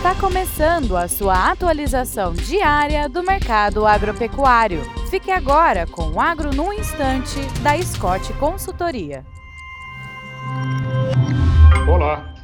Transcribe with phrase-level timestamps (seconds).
[0.00, 4.80] Está começando a sua atualização diária do mercado agropecuário.
[5.10, 9.26] Fique agora com o Agro no Instante, da Scott Consultoria.
[11.86, 12.34] Olá,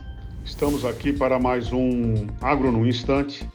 [0.45, 3.49] estamos aqui para mais um Agro no Instante.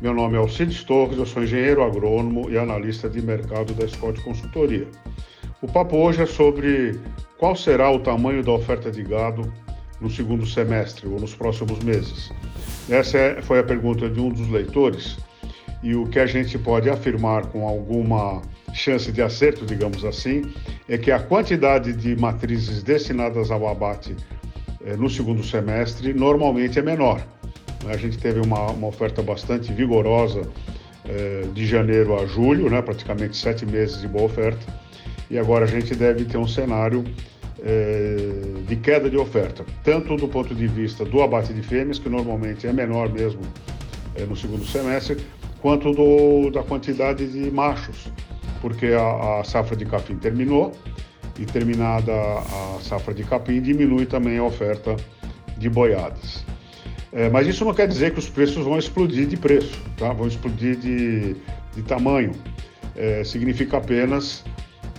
[0.00, 4.20] Meu nome é Alcides Torres, eu sou engenheiro agrônomo e analista de mercado da Scott
[4.20, 4.86] Consultoria.
[5.60, 6.96] O papo hoje é sobre
[7.36, 9.52] qual será o tamanho da oferta de gado
[10.00, 12.30] no segundo semestre ou nos próximos meses.
[12.88, 15.18] Essa é, foi a pergunta de um dos leitores
[15.82, 18.42] e o que a gente pode afirmar com alguma
[18.72, 20.42] chance de acerto, digamos assim,
[20.88, 24.16] é que a quantidade de matrizes destinadas ao abate
[24.84, 27.22] eh, no segundo semestre normalmente é menor.
[27.86, 30.42] A gente teve uma, uma oferta bastante vigorosa
[31.04, 34.66] eh, de janeiro a julho, né, praticamente sete meses de boa oferta,
[35.30, 37.04] e agora a gente deve ter um cenário
[37.60, 38.57] eh,
[38.88, 42.72] queda de oferta, tanto do ponto de vista do abate de fêmeas, que normalmente é
[42.72, 43.42] menor mesmo
[44.14, 45.18] eh, no segundo semestre,
[45.60, 48.10] quanto do, da quantidade de machos,
[48.62, 50.72] porque a, a safra de capim terminou
[51.38, 54.96] e terminada a safra de capim diminui também a oferta
[55.58, 56.42] de boiadas.
[57.12, 60.14] É, mas isso não quer dizer que os preços vão explodir de preço, tá?
[60.14, 61.36] vão explodir de,
[61.76, 62.32] de tamanho.
[62.96, 64.42] É, significa apenas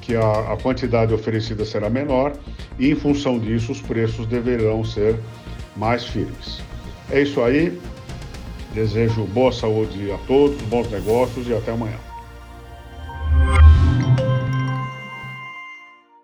[0.10, 2.34] que a, a quantidade oferecida será menor
[2.80, 5.20] e, em função disso, os preços deverão ser
[5.78, 6.62] mais firmes.
[7.12, 7.80] É isso aí.
[8.74, 12.09] Desejo boa saúde a todos, bons negócios e até amanhã.